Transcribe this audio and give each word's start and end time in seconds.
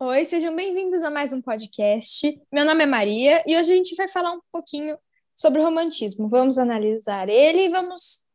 Oi, 0.00 0.24
sejam 0.24 0.54
bem-vindos 0.56 1.04
a 1.04 1.10
mais 1.10 1.32
um 1.32 1.40
podcast. 1.40 2.40
Meu 2.52 2.64
nome 2.64 2.82
é 2.82 2.86
Maria 2.86 3.44
e 3.46 3.56
hoje 3.56 3.72
a 3.72 3.76
gente 3.76 3.94
vai 3.94 4.08
falar 4.08 4.32
um 4.32 4.40
pouquinho 4.50 4.98
sobre 5.36 5.60
o 5.60 5.64
romantismo. 5.64 6.28
Vamos 6.28 6.58
analisar 6.58 7.28
ele 7.28 7.66
e 7.66 7.68
vamos 7.68 8.26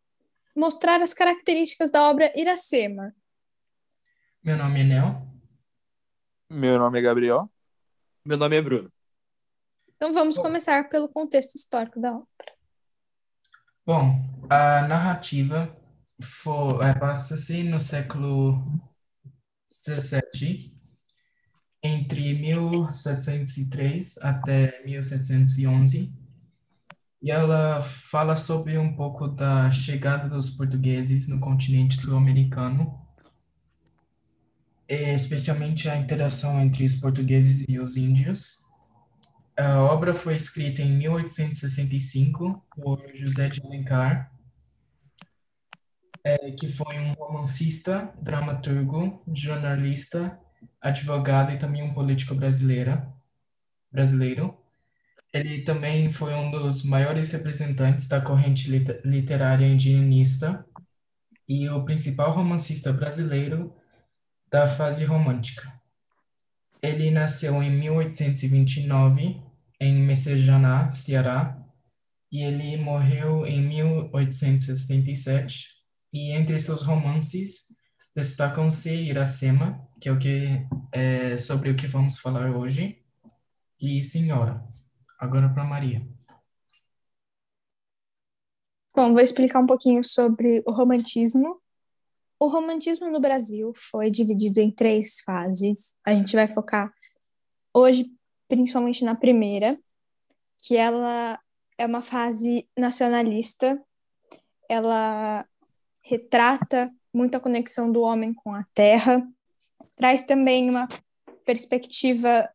mostrar 0.55 1.01
as 1.01 1.13
características 1.13 1.91
da 1.91 2.09
obra 2.09 2.31
Iracema. 2.33 3.13
Meu 4.41 4.57
nome 4.57 4.79
é 4.79 4.83
Nel. 4.85 5.27
Meu 6.49 6.79
nome 6.79 6.97
é 6.97 7.01
Gabriel. 7.01 7.51
Meu 8.23 8.37
nome 8.37 8.55
é 8.55 8.61
Bruno. 8.61 8.91
Então 9.95 10.13
vamos 10.13 10.37
começar 10.37 10.87
pelo 10.87 11.09
contexto 11.09 11.55
histórico 11.55 11.99
da 11.99 12.13
obra. 12.13 12.27
Bom, 13.85 14.15
a 14.49 14.87
narrativa 14.87 15.77
é, 16.81 16.97
passa-se 16.97 17.63
no 17.63 17.81
século 17.81 18.63
XVII, 19.69 20.78
entre 22.19 22.85
1703 22.87 24.17
até 24.21 24.83
1711, 24.85 26.13
e 27.21 27.31
ela 27.31 27.81
fala 27.81 28.35
sobre 28.35 28.77
um 28.77 28.95
pouco 28.95 29.27
da 29.27 29.69
chegada 29.71 30.29
dos 30.29 30.49
portugueses 30.49 31.27
no 31.27 31.39
continente 31.39 31.99
sul-americano, 31.99 32.99
especialmente 34.87 35.89
a 35.89 35.97
interação 35.97 36.61
entre 36.61 36.85
os 36.85 36.95
portugueses 36.95 37.65
e 37.67 37.79
os 37.79 37.97
índios. 37.97 38.63
A 39.57 39.81
obra 39.81 40.13
foi 40.13 40.35
escrita 40.35 40.81
em 40.81 40.97
1865 40.97 42.65
por 42.75 43.03
José 43.13 43.49
de 43.49 43.61
Alencar, 43.61 44.31
é, 46.23 46.51
que 46.51 46.71
foi 46.71 46.97
um 46.99 47.13
romancista, 47.13 48.13
dramaturgo, 48.21 49.21
jornalista, 49.33 50.39
advogado 50.81 51.51
e 51.51 51.57
também 51.57 51.83
um 51.83 51.93
político 51.93 52.35
brasileira, 52.35 53.11
brasileiro. 53.91 54.57
Ele 55.33 55.61
também 55.61 56.09
foi 56.09 56.33
um 56.33 56.51
dos 56.51 56.83
maiores 56.83 57.31
representantes 57.31 58.07
da 58.07 58.19
corrente 58.19 58.69
literária 59.03 59.67
indigenista 59.67 60.65
e 61.47 61.69
o 61.69 61.83
principal 61.83 62.31
romancista 62.31 62.91
brasileiro 62.91 63.75
da 64.49 64.67
fase 64.67 65.05
romântica. 65.05 65.71
Ele 66.81 67.11
nasceu 67.11 67.61
em 67.61 67.71
1829 67.71 69.41
em 69.79 70.01
Mecejaná, 70.01 70.91
Ceará, 70.93 71.55
e 72.31 72.43
ele 72.43 72.77
morreu 72.77 73.45
em 73.45 73.61
1877 73.61 75.67
e 76.13 76.31
entre 76.31 76.57
seus 76.59 76.83
romances 76.83 77.67
destacam-se 78.15 78.89
Iracema, 78.89 79.87
que 79.99 80.09
é 80.09 80.11
o 80.11 80.19
que 80.19 80.65
é 80.91 81.37
sobre 81.37 81.69
o 81.69 81.75
que 81.75 81.87
vamos 81.87 82.17
falar 82.17 82.55
hoje, 82.55 83.01
e 83.79 84.03
Senhora. 84.03 84.63
Agora 85.19 85.49
para 85.49 85.63
Maria. 85.63 86.05
Bom, 88.95 89.13
vou 89.13 89.21
explicar 89.21 89.59
um 89.59 89.65
pouquinho 89.65 90.03
sobre 90.03 90.61
o 90.65 90.71
romantismo. 90.71 91.61
O 92.39 92.47
romantismo 92.47 93.09
no 93.09 93.19
Brasil 93.19 93.71
foi 93.75 94.09
dividido 94.09 94.59
em 94.59 94.71
três 94.71 95.21
fases. 95.21 95.95
A 96.05 96.13
gente 96.13 96.35
vai 96.35 96.51
focar 96.51 96.91
hoje 97.73 98.11
principalmente 98.47 99.05
na 99.05 99.15
primeira, 99.15 99.79
que 100.65 100.75
ela 100.75 101.39
é 101.77 101.85
uma 101.85 102.01
fase 102.01 102.67
nacionalista. 102.77 103.81
Ela 104.67 105.47
retrata 106.03 106.91
muito 107.13 107.35
a 107.35 107.39
conexão 107.39 107.91
do 107.91 108.01
homem 108.01 108.33
com 108.33 108.53
a 108.53 108.63
terra, 108.73 109.27
traz 109.95 110.23
também 110.23 110.69
uma 110.69 110.87
perspectiva 111.45 112.49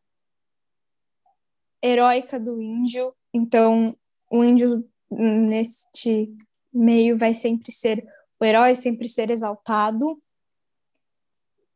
heróica 1.81 2.39
do 2.39 2.61
índio. 2.61 3.13
Então, 3.33 3.95
o 4.31 4.43
índio 4.43 4.89
neste 5.11 6.35
meio 6.73 7.17
vai 7.17 7.33
sempre 7.33 7.71
ser 7.71 8.05
o 8.39 8.45
herói, 8.45 8.75
sempre 8.75 9.07
ser 9.07 9.29
exaltado. 9.29 10.21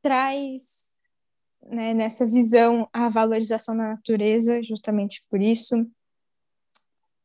Traz 0.02 0.90
né, 1.64 1.94
nessa 1.94 2.26
visão 2.26 2.90
a 2.92 3.10
valorização 3.10 3.78
da 3.78 3.90
natureza, 3.90 4.64
justamente 4.64 5.24
por 5.30 5.42
isso. 5.42 5.76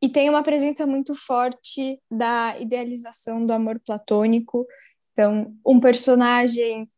E 0.03 0.09
tem 0.09 0.29
uma 0.29 0.43
presença 0.43 0.87
muito 0.87 1.15
forte 1.15 1.99
da 2.11 2.59
idealização 2.61 3.45
do 3.47 3.53
amor 3.53 3.81
platônico. 3.81 4.67
Então, 5.15 5.57
um 5.67 5.81
personagem 5.81 6.91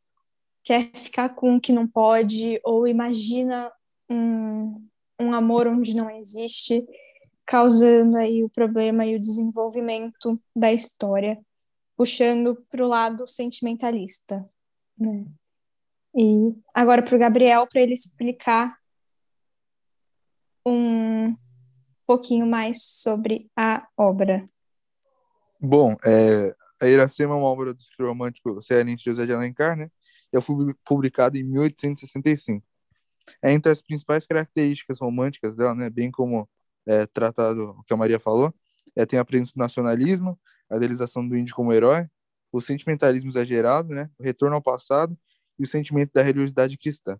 quer 0.64 0.90
ficar 0.92 1.28
com 1.28 1.54
o 1.54 1.60
que 1.60 1.72
não 1.72 1.86
pode, 1.86 2.58
ou 2.64 2.88
imagina 2.88 3.70
um, 4.10 4.84
um 5.20 5.32
amor 5.32 5.68
onde 5.68 5.94
não 5.94 6.10
existe, 6.10 6.84
causando 7.44 8.16
aí 8.16 8.42
o 8.42 8.50
problema 8.50 9.06
e 9.06 9.14
o 9.14 9.20
desenvolvimento 9.20 10.40
da 10.54 10.72
história, 10.72 11.38
puxando 11.96 12.56
para 12.68 12.84
o 12.84 12.88
lado 12.88 13.28
sentimentalista. 13.28 14.44
Né? 14.98 15.24
E 16.16 16.56
agora 16.74 17.02
para 17.02 17.14
o 17.14 17.18
Gabriel, 17.18 17.68
para 17.68 17.82
ele 17.82 17.92
explicar 17.92 18.76
um, 20.66 21.36
pouquinho 22.06 22.46
mais 22.46 22.82
sobre 22.82 23.50
a 23.54 23.86
obra. 23.96 24.48
Bom, 25.60 25.96
é, 26.04 26.55
a 26.80 26.86
Iracema 26.86 27.34
é 27.34 27.36
uma 27.36 27.46
obra 27.46 27.72
do 27.72 27.80
escritor 27.80 28.08
romântico 28.08 28.60
cearense 28.62 29.04
José 29.04 29.26
de 29.26 29.32
Alencar, 29.32 29.76
né? 29.76 29.90
E 30.32 30.40
foi 30.40 30.74
publicada 30.84 31.38
em 31.38 31.44
1865. 31.44 32.64
É, 33.42 33.52
entre 33.52 33.70
as 33.72 33.82
principais 33.82 34.26
características 34.26 35.00
românticas 35.00 35.56
dela, 35.56 35.74
né, 35.74 35.90
bem 35.90 36.10
como 36.10 36.48
é, 36.86 37.06
tratado 37.06 37.70
o 37.70 37.82
que 37.84 37.92
a 37.92 37.96
Maria 37.96 38.20
falou, 38.20 38.54
é, 38.94 39.04
tem 39.04 39.18
a 39.18 39.24
presença 39.24 39.52
do 39.54 39.58
nacionalismo, 39.58 40.38
a 40.70 40.76
idealização 40.76 41.26
do 41.26 41.36
índio 41.36 41.54
como 41.54 41.72
herói, 41.72 42.06
o 42.52 42.60
sentimentalismo 42.60 43.28
exagerado, 43.28 43.88
né, 43.94 44.10
o 44.18 44.22
retorno 44.22 44.56
ao 44.56 44.62
passado 44.62 45.16
e 45.58 45.64
o 45.64 45.66
sentimento 45.66 46.12
da 46.12 46.22
religiosidade 46.22 46.78
cristã. 46.78 47.18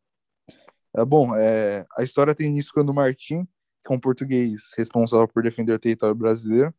É, 0.97 1.05
bom, 1.05 1.34
é, 1.37 1.84
a 1.97 2.03
história 2.03 2.34
tem 2.34 2.49
início 2.49 2.72
quando 2.72 2.95
Martim, 2.95 3.45
que 3.84 3.93
é 3.93 3.95
um 3.95 4.00
português 4.00 4.72
responsável 4.77 5.28
por 5.28 5.43
defender 5.43 5.72
o 5.72 5.78
território 5.78 6.15
brasileiro 6.15 6.75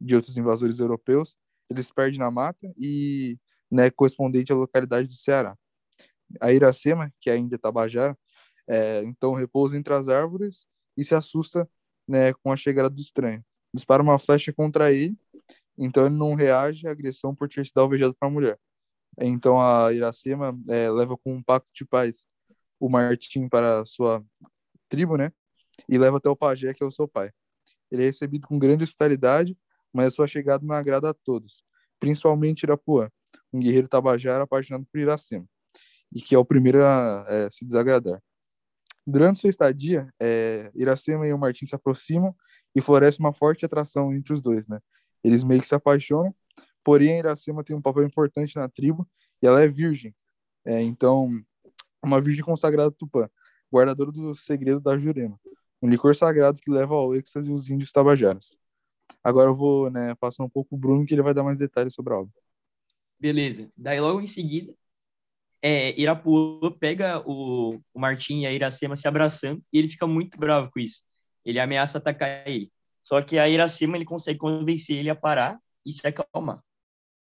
de 0.00 0.14
outros 0.14 0.36
invasores 0.36 0.78
europeus, 0.78 1.36
eles 1.72 1.90
perdem 1.90 2.18
na 2.18 2.30
mata 2.30 2.72
e 2.78 3.38
né, 3.70 3.90
correspondente 3.90 4.52
à 4.52 4.56
localidade 4.56 5.08
do 5.08 5.14
Ceará. 5.14 5.56
A 6.40 6.52
Iracema, 6.52 7.12
que 7.20 7.30
é 7.30 7.34
ainda 7.34 7.58
Tabajara, 7.58 8.16
é, 8.68 9.02
então 9.04 9.32
repousa 9.32 9.76
entre 9.76 9.92
as 9.92 10.08
árvores 10.08 10.66
e 10.96 11.04
se 11.04 11.14
assusta 11.14 11.68
né, 12.06 12.32
com 12.34 12.52
a 12.52 12.56
chegada 12.56 12.88
do 12.88 13.00
estranho. 13.00 13.44
Dispara 13.74 14.02
uma 14.02 14.18
flecha 14.18 14.52
contra 14.52 14.92
ele, 14.92 15.16
então 15.76 16.06
ele 16.06 16.16
não 16.16 16.34
reage 16.34 16.86
à 16.86 16.90
agressão 16.90 17.34
por 17.34 17.48
ter 17.48 17.64
sido 17.66 17.78
alvejado 17.78 18.14
para 18.14 18.28
a 18.28 18.30
mulher. 18.30 18.58
Então 19.20 19.60
a 19.60 19.92
Iracema 19.92 20.58
é, 20.68 20.90
leva 20.90 21.16
com 21.16 21.34
um 21.34 21.42
pacto 21.42 21.70
de 21.74 21.84
paz 21.84 22.24
o 22.80 22.88
Martim 22.88 23.48
para 23.48 23.84
sua 23.84 24.24
tribo, 24.88 25.16
né? 25.16 25.32
e 25.88 25.98
leva 25.98 26.16
até 26.18 26.28
o 26.28 26.36
pajé, 26.36 26.74
que 26.74 26.82
é 26.82 26.86
o 26.86 26.90
seu 26.90 27.08
pai. 27.08 27.30
Ele 27.90 28.02
é 28.02 28.06
recebido 28.06 28.46
com 28.46 28.58
grande 28.58 28.84
hospitalidade, 28.84 29.56
mas 29.92 30.08
a 30.08 30.10
sua 30.10 30.26
chegada 30.26 30.64
não 30.64 30.74
agrada 30.74 31.10
a 31.10 31.14
todos, 31.14 31.64
principalmente 32.00 32.62
Irapuã, 32.62 33.10
um 33.52 33.60
guerreiro 33.60 33.88
tabajara 33.88 34.44
apaixonado 34.44 34.86
por 34.90 34.98
Iracema, 34.98 35.46
e 36.12 36.20
que 36.20 36.34
é 36.34 36.38
o 36.38 36.44
primeiro 36.44 36.84
a 36.84 37.24
é, 37.28 37.50
se 37.50 37.64
desagradar. 37.64 38.20
Durante 39.06 39.40
sua 39.40 39.50
estadia, 39.50 40.08
é, 40.20 40.70
Iracema 40.74 41.26
e 41.26 41.32
o 41.32 41.38
Martim 41.38 41.66
se 41.66 41.74
aproximam 41.74 42.34
e 42.74 42.80
floresce 42.80 43.18
uma 43.18 43.32
forte 43.32 43.66
atração 43.66 44.14
entre 44.14 44.32
os 44.32 44.40
dois, 44.40 44.68
né? 44.68 44.80
Eles 45.24 45.44
meio 45.44 45.60
que 45.60 45.66
se 45.66 45.74
apaixonam, 45.74 46.34
porém 46.84 47.18
Iracema 47.18 47.64
tem 47.64 47.74
um 47.76 47.82
papel 47.82 48.04
importante 48.04 48.56
na 48.56 48.68
tribo 48.68 49.08
e 49.42 49.46
ela 49.46 49.62
é 49.62 49.68
virgem. 49.68 50.14
É, 50.64 50.80
então, 50.82 51.30
uma 52.02 52.20
virgem 52.20 52.44
consagrada 52.44 52.90
Tupã, 52.92 53.28
guardadora 53.72 54.12
do 54.12 54.34
segredo 54.34 54.80
da 54.80 54.96
Jurema 54.96 55.38
um 55.82 55.88
licor 55.88 56.14
sagrado 56.14 56.60
que 56.60 56.70
leva 56.70 56.94
ao 56.94 57.14
êxtase 57.14 57.50
os 57.50 57.68
índios 57.68 57.90
tabajaras. 57.90 58.56
Agora 59.22 59.50
eu 59.50 59.54
vou 59.54 59.90
né, 59.90 60.14
passar 60.16 60.44
um 60.44 60.48
pouco 60.48 60.74
o 60.74 60.78
Bruno, 60.78 61.06
que 61.06 61.14
ele 61.14 61.22
vai 61.22 61.34
dar 61.34 61.42
mais 61.42 61.58
detalhes 61.58 61.94
sobre 61.94 62.12
a 62.12 62.18
obra. 62.18 62.32
Beleza. 63.18 63.70
Daí 63.76 64.00
logo 64.00 64.20
em 64.20 64.26
seguida, 64.26 64.74
é, 65.60 65.98
Irapuã 66.00 66.72
pega 66.78 67.22
o, 67.24 67.80
o 67.94 68.00
Martim 68.00 68.40
e 68.40 68.46
a 68.46 68.52
Iracema 68.52 68.96
se 68.96 69.06
abraçando 69.06 69.62
e 69.72 69.78
ele 69.78 69.88
fica 69.88 70.06
muito 70.06 70.36
bravo 70.36 70.70
com 70.72 70.80
isso. 70.80 71.02
Ele 71.44 71.60
ameaça 71.60 71.98
atacar 71.98 72.46
ele. 72.48 72.70
Só 73.02 73.20
que 73.22 73.38
a 73.38 73.48
Iracema 73.48 73.96
ele 73.96 74.04
consegue 74.04 74.38
convencer 74.38 74.98
ele 74.98 75.10
a 75.10 75.16
parar 75.16 75.58
e 75.84 75.92
se 75.92 76.06
acalmar. 76.06 76.60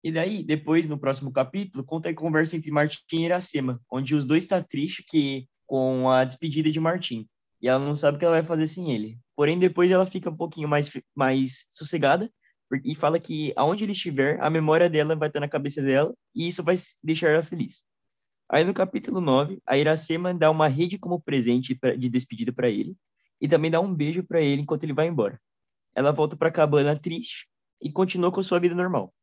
E 0.03 0.11
daí, 0.11 0.43
depois, 0.43 0.87
no 0.87 0.97
próximo 0.97 1.31
capítulo, 1.31 1.83
conta 1.83 2.09
a 2.09 2.13
conversa 2.13 2.55
entre 2.55 2.71
Martim 2.71 3.21
e 3.21 3.25
Iracema, 3.25 3.81
onde 3.91 4.15
os 4.15 4.23
dois 4.23 4.43
estão 4.43 4.61
tá 4.61 4.67
tristes 4.67 5.05
que, 5.05 5.47
com 5.65 6.09
a 6.09 6.23
despedida 6.23 6.69
de 6.69 6.79
Martim 6.79 7.27
e 7.61 7.67
ela 7.67 7.83
não 7.83 7.95
sabe 7.95 8.17
o 8.17 8.19
que 8.19 8.25
ela 8.25 8.35
vai 8.35 8.43
fazer 8.43 8.67
sem 8.67 8.91
ele. 8.91 9.19
Porém, 9.35 9.57
depois 9.57 9.89
ela 9.91 10.05
fica 10.05 10.29
um 10.29 10.35
pouquinho 10.35 10.67
mais, 10.67 10.91
mais 11.15 11.65
sossegada 11.69 12.31
e 12.83 12.93
fala 12.95 13.19
que 13.19 13.53
aonde 13.55 13.83
ele 13.83 13.93
estiver, 13.93 14.39
a 14.41 14.49
memória 14.49 14.89
dela 14.89 15.15
vai 15.15 15.29
estar 15.29 15.39
na 15.39 15.47
cabeça 15.47 15.81
dela 15.81 16.13
e 16.35 16.47
isso 16.47 16.63
vai 16.63 16.75
deixar 17.03 17.29
ela 17.29 17.43
feliz. 17.43 17.83
Aí 18.49 18.63
no 18.63 18.73
capítulo 18.73 19.19
9, 19.19 19.59
a 19.65 19.77
Iracema 19.77 20.33
dá 20.33 20.49
uma 20.49 20.67
rede 20.67 20.97
como 20.97 21.21
presente 21.21 21.75
pra, 21.75 21.95
de 21.95 22.09
despedida 22.09 22.53
para 22.53 22.69
ele 22.69 22.95
e 23.41 23.47
também 23.47 23.69
dá 23.69 23.79
um 23.79 23.93
beijo 23.93 24.23
para 24.23 24.41
ele 24.41 24.61
enquanto 24.61 24.83
ele 24.83 24.93
vai 24.93 25.07
embora. 25.07 25.39
Ela 25.95 26.11
volta 26.11 26.35
para 26.35 26.49
a 26.49 26.51
cabana 26.51 26.97
triste 26.97 27.47
e 27.81 27.91
continua 27.91 28.31
com 28.31 28.41
sua 28.43 28.59
vida 28.59 28.75
normal. 28.75 29.13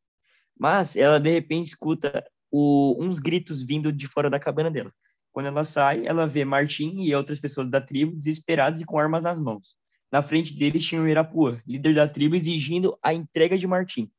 Mas 0.57 0.95
ela 0.95 1.19
de 1.19 1.29
repente 1.29 1.67
escuta 1.67 2.23
o, 2.51 2.95
uns 3.03 3.19
gritos 3.19 3.61
vindo 3.61 3.91
de 3.91 4.07
fora 4.07 4.29
da 4.29 4.39
cabana 4.39 4.71
dela. 4.71 4.91
Quando 5.35 5.47
ela 5.47 5.65
sai, 5.65 6.07
ela 6.07 6.25
vê 6.25 6.45
Martim 6.45 7.01
e 7.01 7.13
outras 7.13 7.37
pessoas 7.37 7.67
da 7.67 7.81
tribo 7.81 8.15
desesperados 8.15 8.79
e 8.79 8.85
com 8.85 8.97
armas 8.97 9.21
nas 9.21 9.37
mãos. 9.37 9.75
Na 10.09 10.23
frente 10.23 10.53
deles 10.53 10.85
tinha 10.85 11.01
o 11.01 11.07
Irapua, 11.09 11.61
líder 11.67 11.93
da 11.93 12.07
tribo, 12.07 12.37
exigindo 12.37 12.97
a 13.03 13.13
entrega 13.13 13.57
de 13.57 13.67
Martim. 13.67 14.09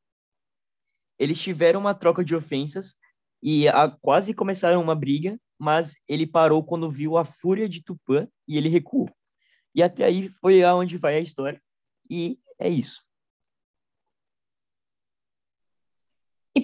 Eles 1.17 1.41
tiveram 1.41 1.79
uma 1.79 1.95
troca 1.95 2.23
de 2.23 2.35
ofensas 2.35 2.99
e 3.41 3.67
a, 3.67 3.89
quase 3.89 4.31
começaram 4.31 4.79
uma 4.79 4.93
briga, 4.93 5.39
mas 5.57 5.95
ele 6.07 6.27
parou 6.27 6.63
quando 6.63 6.91
viu 6.91 7.17
a 7.17 7.25
fúria 7.25 7.67
de 7.67 7.81
Tupã 7.81 8.27
e 8.47 8.55
ele 8.55 8.69
recuou. 8.69 9.09
E 9.73 9.81
até 9.81 10.03
aí 10.05 10.29
foi 10.39 10.63
aonde 10.63 10.99
vai 10.99 11.15
a 11.15 11.19
história. 11.19 11.59
E 12.07 12.37
é 12.59 12.69
isso. 12.69 13.01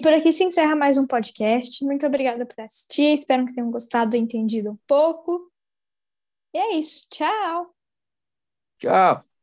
Por 0.04 0.12
aqui 0.12 0.30
se 0.34 0.44
encerra 0.44 0.76
mais 0.76 0.98
um 0.98 1.06
podcast. 1.06 1.82
Muito 1.82 2.06
obrigada 2.06 2.44
por 2.44 2.60
assistir. 2.60 3.14
Espero 3.14 3.46
que 3.46 3.54
tenham 3.54 3.70
gostado 3.70 4.14
e 4.14 4.18
entendido 4.18 4.72
um 4.72 4.76
pouco. 4.86 5.50
E 6.52 6.58
é 6.58 6.74
isso. 6.74 7.06
Tchau. 7.08 7.74
Tchau. 8.78 9.33